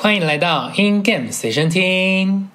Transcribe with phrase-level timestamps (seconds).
[0.00, 2.48] 欢迎来到 In Game 随身听。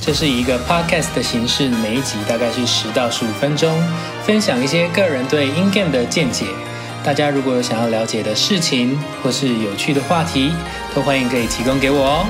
[0.00, 3.80] 这是一个 podcast 的形式，每一集大概是十到十五分钟，
[4.24, 6.46] 分享一些个人对 In Game 的见解。
[7.04, 10.50] 大家如果有想要了解的事情，或是有趣的话题，
[10.92, 12.26] 都欢迎可以提供给我哦。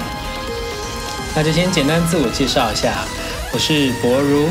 [1.35, 3.07] 那就先简单自我介绍一下，
[3.51, 4.47] 我是博如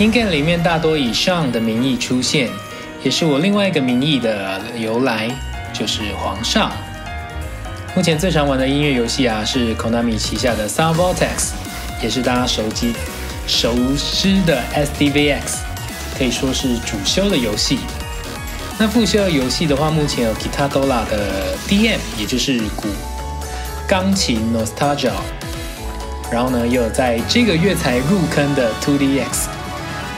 [0.00, 2.50] ，In Game 里面大多以 Sean 的名义出现，
[3.04, 5.30] 也是我另外一个名义的由来，
[5.72, 6.72] 就是皇上。
[7.96, 11.52] 目前最常玩的音乐游戏啊，是 Konami 旗下的 Sound Vortex，
[12.02, 12.92] 也是大家熟悉
[13.46, 15.58] 熟知的 SDVX，
[16.18, 17.78] 可以说是主修的游戏。
[18.80, 22.88] 那副修的游戏的话，目前有 Guitar Dola 的 DM，也就是鼓
[23.86, 25.12] 钢琴 Nostalgia，
[26.32, 29.46] 然后呢，又有在这个月才入坑的 2DX。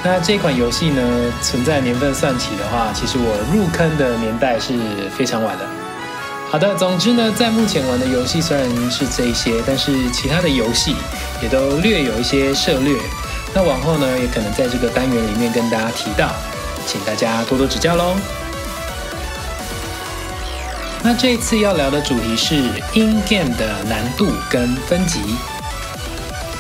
[0.02, 1.02] 那这款游戏呢，
[1.42, 4.72] 存在年份算起的话，其实我入坑的年代是
[5.14, 5.85] 非常晚的。
[6.48, 10.94] 好的，总之呢，在目前玩的游戏虽然是这一些，但是其他的游戏
[11.42, 12.96] 也都略有一些涉略。
[13.52, 16.32] 那往后呢，也可能在这个单元里面跟大家提到，
[16.86, 18.14] 请大家多多指教喽。
[21.02, 22.54] 那这一次要聊的主题是
[22.94, 25.20] In Game 的难度跟分级。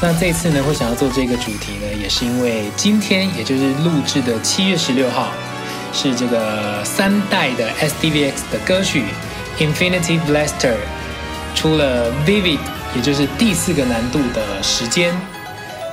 [0.00, 5.32] 那这次呢，会想要做这个主题呢，也是因为今天，也就是录制的七月十六号，
[5.92, 9.04] 是这个三代的 SDVX 的歌曲。
[9.59, 10.75] Infinity Blaster
[11.55, 12.59] 出了 Vivid，
[12.95, 15.13] 也就是第四个难度的时间。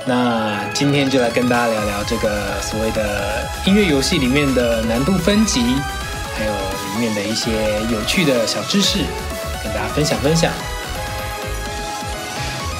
[0.05, 5.61] 那今天就来跟大家聊聊这个所谓的音乐游戏里面的难度分级，
[6.35, 6.51] 还有
[6.93, 7.51] 里面的一些
[7.91, 8.99] 有趣的小知识，
[9.63, 10.51] 跟大家分享分享。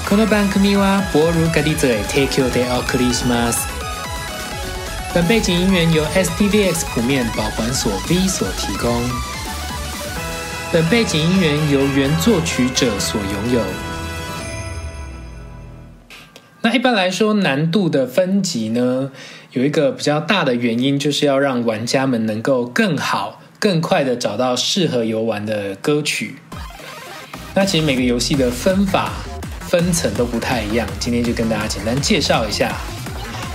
[0.08, 3.68] この番組はボールガディズへ提供でお送りします。
[5.14, 9.02] 本背景音源由 SDVX 谱面保管所 V 所提供。
[10.73, 13.61] 本背景音源由原作曲者所拥有。
[16.61, 19.11] 那一般来说，难度的分级呢，
[19.51, 26.35] 有一个比较大的原因，就是要让玩家们能够更好、更快的找到适合游玩的歌曲。
[27.53, 29.13] 那其实每个游戏的分法、
[29.61, 32.75] 分层都不太一样，今天就跟大家简单介绍一下。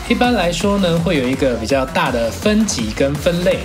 [0.08, 3.58] 一般来说呢，会有一个比较大的分级跟分类。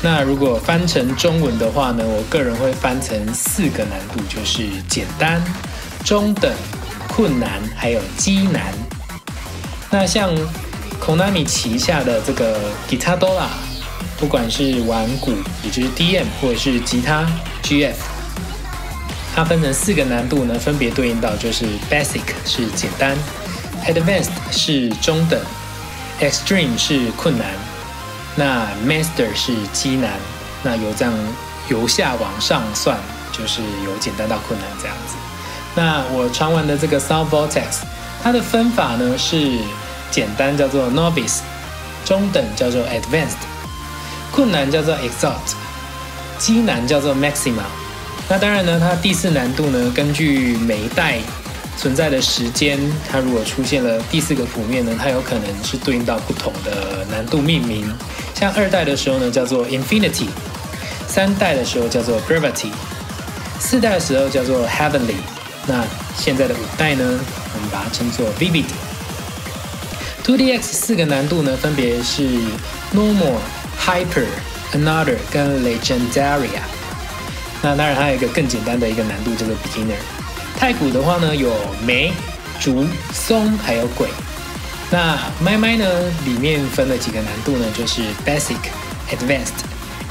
[0.00, 5.42] 那如果翻成中文的话呢，我个人会翻成四个难度，就是简单、
[6.04, 6.52] 中等、
[7.08, 8.72] 困难，还有基难。
[9.90, 10.32] 那像
[11.00, 13.48] Konami 旗下的这个 Guitar Dola，
[14.18, 15.32] 不管是玩鼓，
[15.64, 17.26] 也就是 DM，或者是吉他
[17.64, 17.94] GF，
[19.34, 23.16] 它分成四个难度呢，分别对应到就是 Basic 是简单
[23.84, 25.40] ，Advanced 是中等
[26.20, 27.48] ，Extreme 是困难。
[28.38, 30.12] 那 Master 是基难，
[30.62, 31.12] 那由这样
[31.68, 32.96] 由下往上算，
[33.32, 35.16] 就是由简单到困难这样子。
[35.74, 37.80] 那我常玩的这个 Sound Vortex，
[38.22, 39.58] 它的分法呢是
[40.12, 41.40] 简单叫做 Novice，
[42.04, 43.42] 中等叫做 Advanced，
[44.30, 45.56] 困难叫做 Exalt，
[46.38, 47.64] 基难叫做 Maxima。
[48.28, 51.18] 那当然呢，它第四难度呢，根据每一代。
[51.80, 52.76] 存在的时间，
[53.08, 57.88] 它如果出现了第四个谱面呢，它有可能是对应到不同的难度命名。
[58.38, 60.28] 像二代的时候呢，叫做 Infinity；
[61.08, 62.70] 三代的时候叫做 Gravity；
[63.58, 65.16] 四代的时候叫做 Heavenly。
[65.66, 65.84] 那
[66.16, 68.66] 现在的五代呢，我们把它称作 Vivid。
[70.22, 72.28] Two D X 四个难度呢，分别是
[72.94, 73.38] Normal、
[73.84, 74.26] Hyper、
[74.72, 76.50] Another 跟 Legendary。
[77.60, 79.98] 那当然还有一个更简单的一个难度，叫做 Beginner。
[80.56, 81.52] 太古的话呢，有
[81.84, 82.12] 梅、
[82.60, 84.06] 竹、松，还有鬼。
[84.90, 85.84] 那麦麦呢，
[86.24, 87.66] 里面分了几个难度呢？
[87.76, 88.56] 就是 Basic、
[89.10, 89.60] Advanced、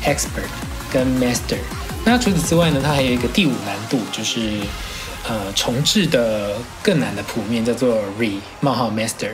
[0.03, 0.47] Expert
[0.93, 1.57] 跟 Master。
[2.05, 4.39] 那除此之外呢，它还有一个第五难度，就是
[5.27, 9.31] 呃重置的更难的谱面，叫做 Re 冒号 Master。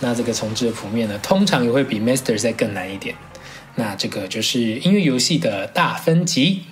[0.00, 3.14] 那这个重置的谱面呢，通常也会比 Master 再更难一点。
[3.74, 6.62] 那这个就是音乐游戏的大分级。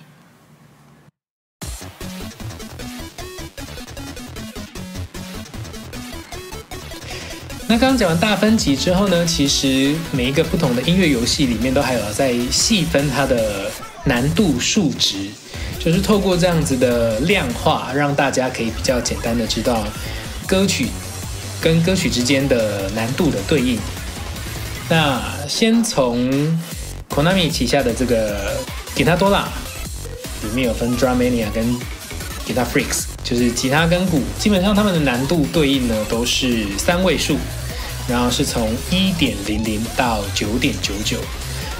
[7.73, 13.71] 那刚刚讲完大分级之后呢，其实每一个不同的音乐游戏里面都还有在细分它的
[14.03, 15.15] 难度数值，
[15.79, 19.83] 就是透过这样子的量化，让大家可以比较简单的知道
[20.45, 20.89] 歌曲
[21.59, 23.79] 跟歌曲之间的难度的对应。
[24.87, 26.29] 那先从
[27.09, 28.55] Konami 旗下的这个
[28.95, 29.45] Guitar Dola
[30.43, 31.65] 里面有分 Drumania 跟
[32.47, 37.35] Guitar Freaks，就是吉他跟鼓，基本上他们的难度对应呢都是三位数。
[38.07, 41.17] 然后是从一点零零到九点九九，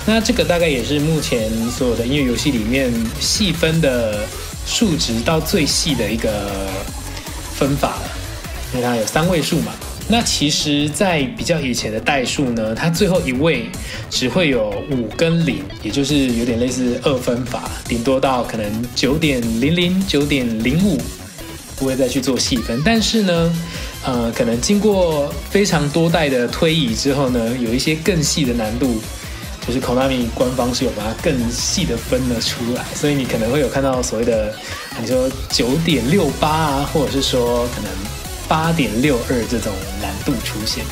[0.05, 4.25] 那这个大概也是目前所有的音乐游戏里面细分的
[4.65, 6.29] 数值到最细的一个
[7.55, 8.11] 分法了，
[8.73, 9.73] 因为它有三位数嘛。
[10.05, 13.69] 那其实，在比较以前的代数呢，它最后一位
[14.09, 21.01] 只会有五跟零，也就是有点类似二分法，顶多到可能九点零零、九点零五，
[21.77, 22.81] 不会再去做细分。
[22.83, 23.55] 但是呢，
[24.03, 29.01] 呃，可能经过非常多代的推移之后呢，有一些更细的难度，
[29.65, 34.53] 就是 Konami 官方是有把它更细的分了出来，所以你可能会有看到所谓的，
[34.99, 37.89] 你说九点六八啊，或者是说可能。
[38.45, 40.83] 八点六二这种难度出现，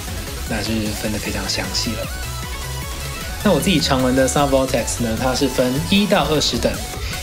[0.50, 2.08] 那是分的非常详细了。
[3.44, 6.72] 那我自己常玩的 Sub Vortex 呢，它是分一到二十等，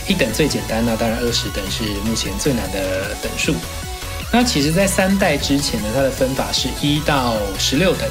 [0.06, 3.54] 一等最简单，那当然二十等是目前最难的等数。
[4.32, 8.08] 那其实，在三代之前呢，它的分法是一到十六等。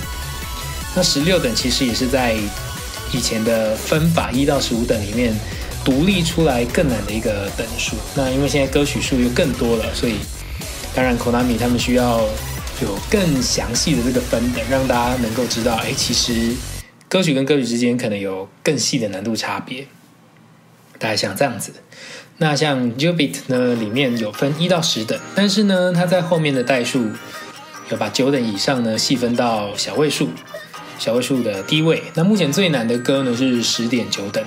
[0.96, 2.36] 那十六等其实也是在
[3.14, 5.34] 以前的分法一到十五等里面
[5.86, 7.96] 独立出来更难的一个等数。
[8.16, 10.16] 那因为现在歌曲数又更多了，所以。
[10.96, 12.22] 当然，Konami 他们需要
[12.82, 16.56] 有更详细的这个分等，让大家能够知道，哎，其实
[17.08, 19.86] 歌曲跟歌曲之间可能有更细的难度差别。
[20.98, 21.72] 大家像这样子，
[22.38, 27.10] 那像 Jubit 呢，里面有分一到十等，但是呢，它在后面的代数
[27.90, 30.30] 有把九等以上呢细分到小位数，
[31.00, 32.04] 小位数的低位。
[32.14, 34.44] 那目前最难的歌呢是十点九等。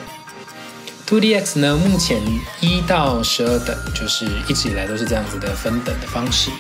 [1.05, 2.23] Two D X 呢，目前
[2.61, 6.53] 一到十二等，就是一直以来都是这样子的分等的方式。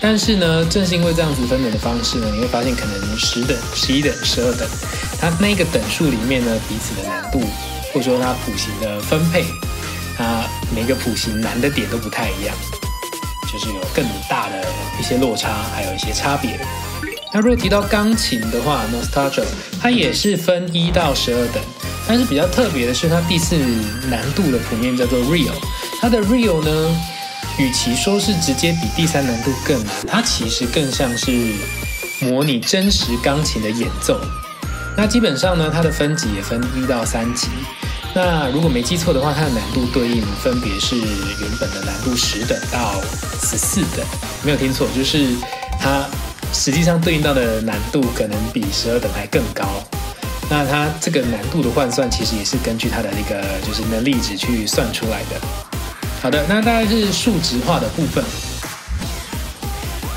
[0.00, 4.68] 但是呢，正是因为这样子分等的方式呢，你会发现可能十等、十一等、十二等，
[5.20, 7.40] 它那个等数里面呢，彼此的难度，
[7.92, 9.44] 或者说它谱型的分配，
[10.18, 10.42] 它
[10.76, 12.54] 每个谱型难的点都不太一样，
[13.50, 14.62] 就是有更大的
[15.00, 16.60] 一些落差，还有一些差别。
[17.32, 19.42] 那如果提到钢琴的话，Nostalgia
[19.80, 21.62] 它也是分一到十二等。
[22.06, 23.56] 但是比较特别的是，它第四
[24.10, 25.50] 难度的谱面叫做 Real。
[25.98, 26.94] 它的 Real 呢，
[27.58, 31.54] 与其说是直接比第三难度更难，它其实更像是
[32.20, 34.20] 模拟真实钢琴的演奏。
[34.94, 37.48] 那基本上呢，它的分级也分一到三级。
[38.16, 42.94] 那如果没记错的话，它的难度对应分别是原本的难度十等到
[43.42, 44.02] 十四等。
[44.42, 45.36] 没有听错，就是
[45.78, 46.02] 它
[46.50, 49.66] 实际上对应到的难度可能比十二等还更高。
[50.48, 55.38] 那它这个难度的换算，其实也是根据它的那个就是能力值去算出来的。
[56.22, 58.24] 好的，那大概是数值化的部分。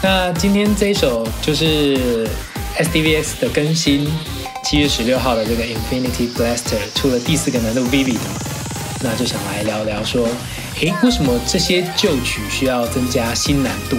[0.01, 2.29] 那今天这一首就是
[2.77, 4.09] SDVS 的更新，
[4.69, 8.19] 七月十六号的这个 Infinity Blaster 出了第四个难度 Vivid，
[9.01, 10.27] 那就想来聊聊说，
[10.79, 13.97] 诶，为什么这些旧曲需要增加新难度？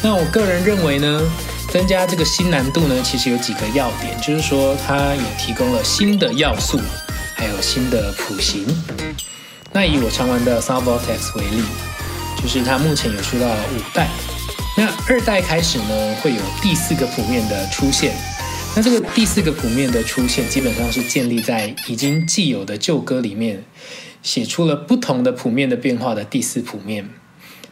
[0.00, 1.20] 那我个人认为呢？
[1.68, 6.80] 增加这个新难度呢，其实有几个要点，就是说它有提供了新的要素，
[7.34, 8.64] 还有新的谱型。
[9.72, 11.64] 那以我常玩的 s o u n Vortex 为例，
[12.40, 14.06] 就是它目前有出到五代，
[14.76, 18.14] 那二代开始呢，会有第四个谱面的出现。
[18.74, 23.62] 那这个第四个谱面的出现，基本上是建立在已经既有的旧歌里面，
[24.22, 27.10] 写出了不同的谱面的变化的第四谱面。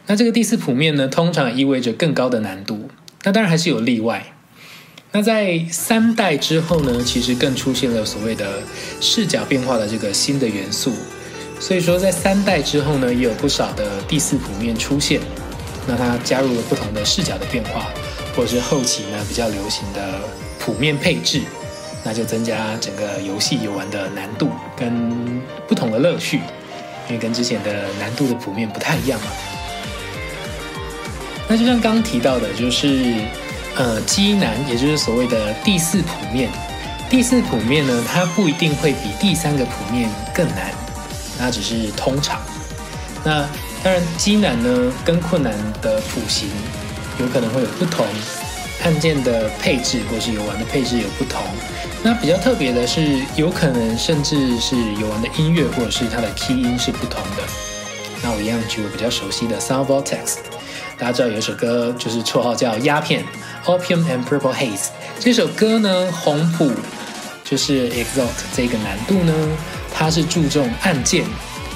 [0.05, 2.89] 那这个第四谱面呢，通常意味着更高的难度。
[3.23, 4.33] 那当然还是有例外。
[5.11, 8.61] 那在三代之后呢，其实更出现了所谓的
[8.99, 10.93] 视角变化的这个新的元素。
[11.59, 15.19] 所以说，在三代之后呢，也有不少的第四谱面出现。
[15.87, 17.87] 那它加入了不同的视角的变化，
[18.35, 20.21] 或者是后期呢比较流行的
[20.63, 21.41] 谱面配置，
[22.03, 26.37] 那就增加整个游戏游玩的难度跟不同的乐趣，
[27.07, 29.27] 因为跟之前的难度的谱面不太一样嘛。
[31.49, 33.15] 那就像刚提到的，就是
[33.75, 36.51] 呃，基难，也就是所谓的第四谱面。
[37.09, 40.71] 第四谱面呢，它不一定会比第三个谱面更难，
[41.39, 42.39] 它只是通常。
[43.23, 43.41] 那
[43.83, 46.49] 当然，基难呢跟困难的谱型
[47.19, 48.05] 有可能会有不同，
[48.83, 51.41] 按键的配置或是游玩的配置有不同。
[52.03, 57.43] 那比较特别的是，有可能甚至是游玩的音乐或者是它的 key 音是不同的。
[58.23, 60.37] 那我一样举我比较熟悉的 Sound Vortex。
[60.97, 63.23] 大家知道有一首歌，就是绰号叫《鸦片》
[63.65, 64.89] （Opium and Purple Haze）。
[65.19, 66.71] 这首歌呢，红谱
[67.43, 69.33] 就是 Exalt 这个难度呢，
[69.93, 71.23] 它是注重按键，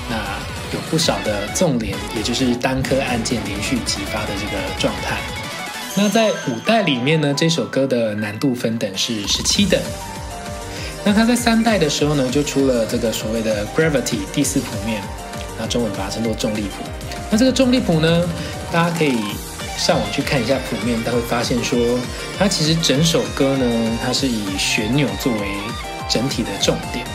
[0.10, 0.16] 那
[0.74, 5.18] 有不少的纵连，也就是单颗按键连续击发的这个状态。
[5.98, 9.80] 那在五代里面呢，这首歌的难度分等是十七等。
[11.06, 15.02] 那它在三代的时候呢，就出了这个所谓的 Gravity 第四谱面，
[15.58, 16.84] 那中文把它称作重力谱。
[17.32, 18.28] 那这个重力谱呢？
[18.74, 19.20] 大家可以
[19.78, 21.80] 上网去看一下谱面，他会发现说，
[22.38, 25.40] 它其实整首歌呢，它是以旋钮作为
[26.10, 27.06] 整体的重点。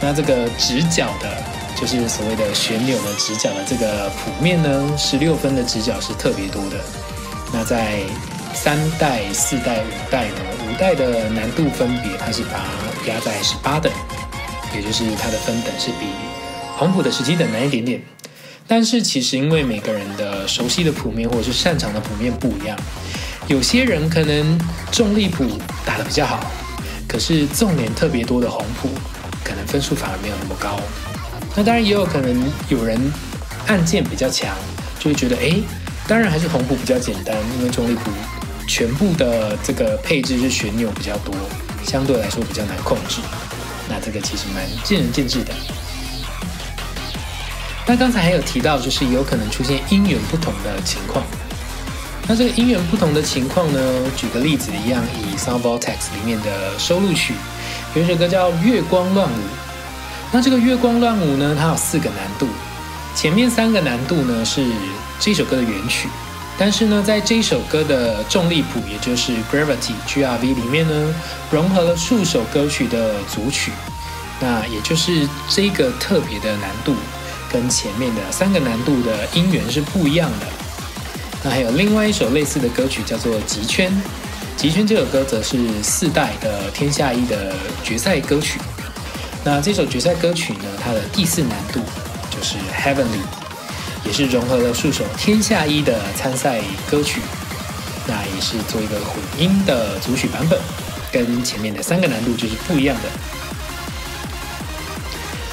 [0.00, 1.42] 那这个直角的，
[1.80, 6.76] 就是所谓的旋钮的直角的这个谱面呢，十六分的直角是特别多的。
[7.56, 8.00] 那在
[8.52, 10.34] 三代、四代、五代呢，
[10.68, 12.58] 五代的难度分别它是把
[13.06, 13.92] 压在十八等，
[14.74, 16.06] 也就是它的分等是比
[16.76, 18.02] 红谱的十七等难一点点。
[18.66, 22.76] 但是其实因为每个人的熟悉的谱面或者是擅长的谱面不一样，
[23.46, 24.58] 有些人可能
[24.90, 25.46] 重力谱
[25.86, 26.50] 打得比较好，
[27.06, 28.88] 可是重点特别多的红谱，
[29.44, 30.80] 可能分数反而没有那么高。
[31.54, 33.00] 那当然也有可能有人
[33.68, 34.56] 按键比较强，
[34.98, 35.54] 就会觉得哎，
[36.06, 38.10] 当然还是红谱比较简单，因为重力谱
[38.66, 41.34] 全部的这个配置是旋钮比较多，
[41.84, 43.20] 相对来说比较难控制。
[43.88, 45.52] 那这个其实蛮见仁见智的。
[47.86, 51.24] 那刚才还有提到，就是有可能出现音源不同的情况。
[52.26, 53.78] 那这个音源不同的情况呢，
[54.16, 55.80] 举个例子一样，以《Sound Vortex》
[56.14, 57.34] 里面的收录曲，
[57.94, 59.32] 有一首歌叫《月光乱舞》。
[60.32, 62.48] 那这个《月光乱舞》呢，它有四个难度，
[63.14, 64.66] 前面三个难度呢是
[65.20, 66.08] 这首歌的原曲，
[66.58, 71.14] 但是呢，在这首歌的重力谱，也就是 Gravity GRV 里面呢，
[71.50, 73.70] 融合了数首歌曲的组曲，
[74.40, 76.94] 那也就是这个特别的难度。
[77.52, 80.46] 跟前面的三个难度的音源是不一样的。
[81.44, 83.92] 那还有另外一首类似的歌曲叫做《极圈》，
[84.56, 87.54] 《极圈》这首歌则是四代的天下一的
[87.84, 88.58] 决赛歌曲。
[89.44, 91.78] 那这首决赛歌曲呢，它的第四难度
[92.44, 93.24] 是 Heavenly，
[94.04, 96.60] 也是融合了数首天下一的参赛
[96.90, 97.22] 歌曲，
[98.06, 100.60] 那也是做一个混音的组曲版本，
[101.10, 103.08] 跟前面的三个难度就是不一样的。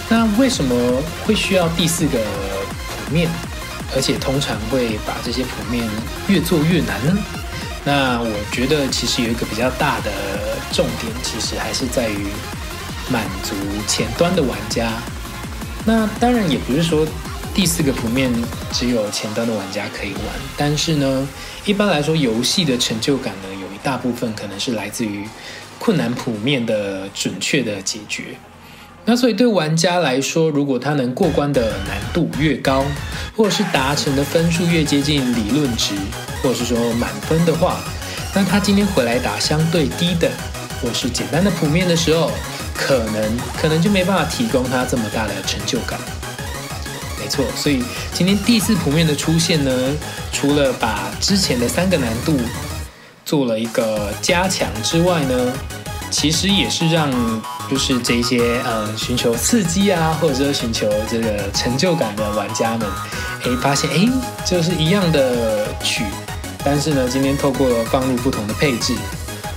[0.09, 3.29] 那为什么会需要第四个谱面，
[3.95, 5.87] 而且通常会把这些谱面
[6.27, 7.17] 越做越难呢？
[7.85, 10.11] 那我觉得其实有一个比较大的
[10.73, 12.27] 重点，其实还是在于
[13.09, 13.55] 满足
[13.87, 14.91] 前端的玩家。
[15.85, 17.05] 那当然也不是说
[17.53, 18.31] 第四个谱面
[18.71, 20.23] 只有前端的玩家可以玩，
[20.55, 21.27] 但是呢，
[21.65, 25.27] 一般来说游戏的成就感呢，有一大部分可能是来自于
[25.79, 28.35] 困难谱面的准确的解决。
[29.03, 32.85] 那所以对玩家来说，如果他能过关的难度越高，
[33.35, 35.95] 或者是达成的分数越接近理论值，
[36.43, 37.81] 或者是说满分的话，
[38.35, 40.29] 那他今天回来打相对低的
[40.79, 42.31] 或是简单的谱面的时候，
[42.81, 45.99] 可能可能就没办法提供他这么大的成就感。
[47.19, 47.83] 没错，所以
[48.13, 49.71] 今天第四谱面的出现呢，
[50.33, 52.37] 除了把之前的三个难度
[53.23, 55.53] 做了一个加强之外呢。
[56.13, 57.09] 其实也是让，
[57.69, 62.85] 就是这些呃寻求刺激啊，或者说寻求这个成就感的玩家们，
[63.45, 64.05] 哎，发现哎，
[64.45, 66.03] 就是一样的曲，
[66.65, 68.93] 但是呢，今天透过放入不同的配置，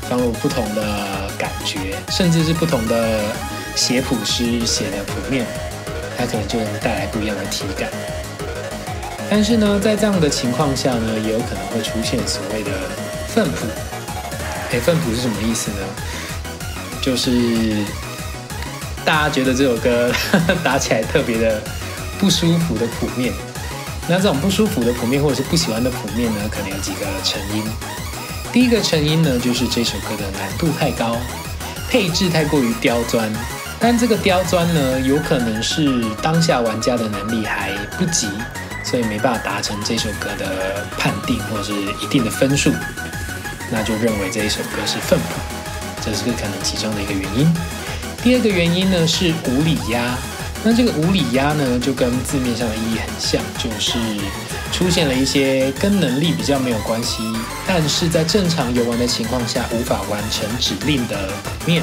[0.09, 1.24] 放入不同的
[1.65, 3.21] 觉，甚至是不同的
[3.75, 5.45] 写谱师写的谱面，
[6.17, 7.91] 它可能就能带来不一样的体感。
[9.31, 12.71] 但是呢，在这样的情况下呢，也有可能会出现所谓的
[13.27, 13.67] 粪谱。
[14.71, 15.79] 哎，粪谱是什么意思呢？
[17.03, 17.85] 就是
[19.05, 20.13] 大家觉得这首歌
[20.63, 21.61] 打起来特别的
[22.19, 23.33] 不舒服的谱面，
[24.09, 27.65] 那这种不舒服的谱面或者是不喜欢的谱面呢，可能有几个成因。
[28.53, 31.17] 第一个成因呢，就是这首歌的难度太高，
[31.95, 33.33] 配置太过于刁钻。
[33.79, 38.27] 但这个刁钻呢，有可能是当下玩家的能力还不及，
[38.83, 42.73] 所以没办法达成这首歌的判定或者是一定的分数，
[43.71, 45.41] 那就认为这一首歌是粪谱。
[46.05, 47.55] 这是个可能其中的一个原因。
[48.25, 50.19] 第二个原因呢是无理压。
[50.65, 53.99] 那这个无理压呢，就跟字面上的意义很像，就是
[54.73, 57.23] 出现了一些跟能力比较没有关系，
[57.67, 61.31] 但是在正常游玩的情况下无法完成指令的
[61.67, 61.83] 面。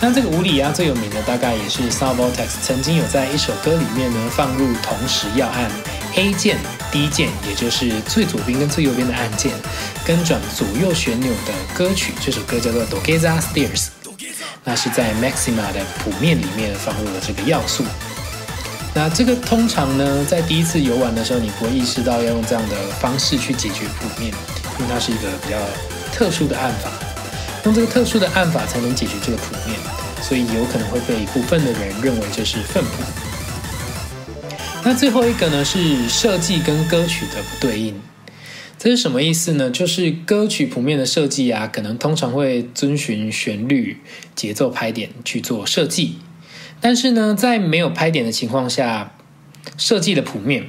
[0.00, 5.70] 那这个无理压最有名的大概也是 s a v o t e x 曾经有在一首歌里面呢放入同时要按
[6.16, 6.58] A 键。
[6.90, 9.52] D 键，也就是最左边跟最右边的按键，
[10.06, 13.88] 跟转左右旋钮的歌曲，这首歌叫做《Dogeza Stairs》，
[14.64, 17.84] 那是在 Maxima 的谱面里面放入了这个要素。
[18.94, 24.32] 那这个通常呢，在第一次游玩的时候，你不会意识到要用这样的方式去解决谱面，
[24.78, 25.56] 因为它是一个比较
[26.12, 26.90] 特殊的按法，
[27.64, 29.78] 用这个特殊的按法才能解决这个谱面，
[30.20, 32.90] 所以有可能会被部分的人认为这是分谱。
[34.82, 38.00] 那最后一个呢是设计跟歌曲的不对应，
[38.78, 39.68] 这是什么意思呢？
[39.70, 43.98] 就是歌曲谱面的设计啊，可能通常会遵循旋律、
[44.36, 46.18] 节奏、拍点去做设计，
[46.80, 49.16] 但是呢，在没有拍点的情况下
[49.76, 50.66] 设计的谱面，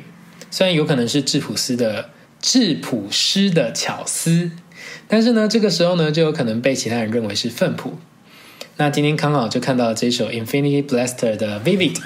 [0.49, 2.09] 虽然有可能是质谱师的
[2.41, 4.49] 质谱师的巧思，
[5.07, 7.99] 但是呢，这个时候呢，就有可能被其他人认为是粪谱。
[8.77, 11.97] 那今天刚好就看到了这首 Infinity Blaster 的 Vivid。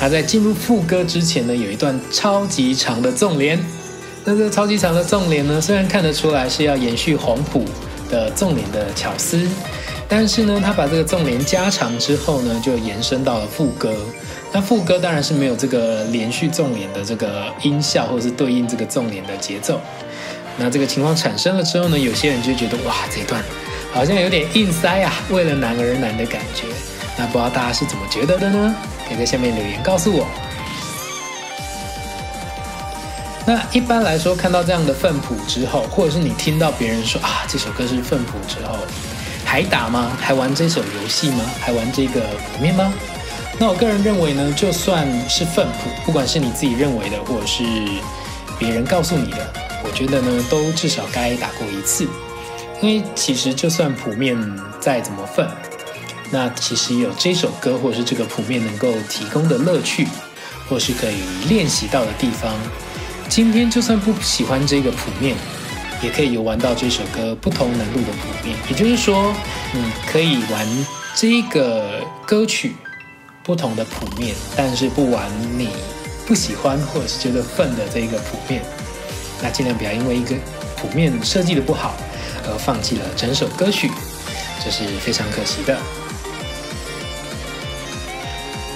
[0.00, 3.60] 他在进入副歌之前呢，有一段超级长的纵连。
[4.24, 7.64] 那这超级长的纵连呢，虽然看得出来是要延续黄埔
[8.08, 9.48] 的纵连的巧思，
[10.08, 13.92] 但是呢，他把这个纵连加长之后呢，就延伸到了副歌。
[14.52, 19.80] 那副歌当然是没有这个连续纵连的这个音效，或者是对应这个纵连的节奏。
[20.56, 23.42] 那这个情况产生了之后呢，有些人就觉得哇，这一段
[23.92, 26.64] 好像有点硬塞啊，为了难而难的感觉。
[27.18, 28.74] 那不知道大家是怎么觉得的呢？
[29.08, 30.26] 可以在下面留言告诉我。
[33.44, 38.76] 那一般来说，看到这样的份谱之后，或者是你听到别人说啊，这首歌是份谱之后，
[39.44, 40.16] 还打吗？
[40.20, 41.44] 还玩这首游戏吗？
[41.60, 42.92] 还玩这个谱面吗？
[43.58, 47.64] 那我个人认为呢，就算是份谱，不管是你自己认为的，或者是
[48.60, 49.52] 别人告诉你的，
[49.84, 52.06] 我觉得呢，都至少该打过一次。
[52.80, 54.36] 因为其实就算谱面
[54.80, 55.46] 再怎么份，
[56.30, 60.06] 那其实有这首歌或者是这个谱面能够提供的乐趣，
[60.68, 62.54] 或是可以练习到的地方。
[63.34, 65.34] 今天就算不喜欢这个谱面，
[66.02, 68.54] 也可以游玩到这首歌不同难度的谱面。
[68.68, 69.34] 也就是说，
[69.72, 72.76] 你可以玩这个歌曲
[73.42, 75.70] 不同的谱面，但是不玩你
[76.26, 78.62] 不喜欢或者是觉得笨的这个谱面。
[79.42, 80.36] 那尽量不要因为一个
[80.76, 81.94] 谱面设计的不好
[82.46, 83.90] 而放弃了整首歌曲，
[84.62, 85.78] 这是非常可惜的。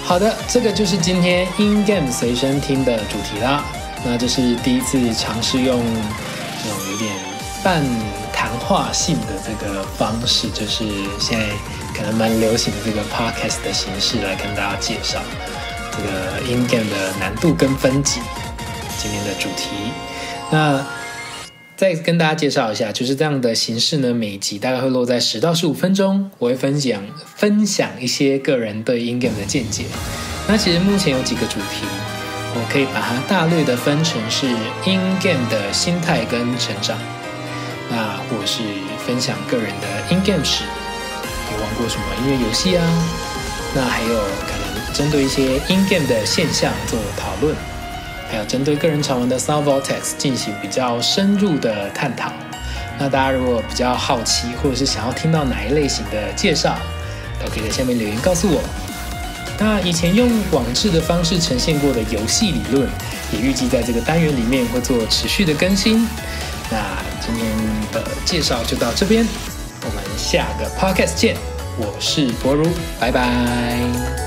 [0.03, 3.63] 好的，这个就是今天 In Game 随身听的主题啦。
[4.05, 5.81] 那这是第一次尝试用
[6.63, 7.11] 这种有点
[7.63, 7.83] 半
[8.31, 10.85] 谈话性的这个方式，就是
[11.19, 11.47] 现在
[11.93, 15.19] 可能蛮流行的这个 podcast 的形式来跟大家介绍
[15.91, 18.21] 这个 in game 的难度跟分级。
[18.99, 19.69] 今天的主题，
[20.51, 20.85] 那
[21.75, 27.01] 再跟大家介绍一下，就是这样的形式呢，每集大概会落在十到十五分钟，我会分享
[27.35, 29.85] 分享一些个人对 in game 的见解。
[30.47, 32.16] 那其实目前有几个主题。
[32.55, 34.47] 我可以把它大略的分成是
[34.85, 36.97] in game 的心态跟成长，
[37.89, 38.63] 那或是
[39.05, 40.63] 分享个人的 in game 史，
[41.51, 42.83] 有玩过什么音乐游戏啊？
[43.75, 44.09] 那还有
[44.47, 47.55] 可能针对一些 in game 的现象做讨论，
[48.31, 52.31] 还有针对个人常玩的 Sound Vortex 进行比较深入的探讨。
[52.97, 56.75] 那大家如果比较好奇，或者是想要听到哪一类型的介绍，
[57.39, 58.59] 都可以在下面留言告诉我。
[59.59, 62.87] 那以前用网志的方式呈现过的游戏理论，
[63.33, 66.07] 也预计在这个单元里面会做持续的更新。
[66.69, 66.77] 那
[67.25, 67.45] 今天
[67.91, 69.25] 的介绍就到这边，
[69.81, 71.35] 我们下个 podcast 见。
[71.79, 72.67] 我是博如，
[72.99, 74.26] 拜拜。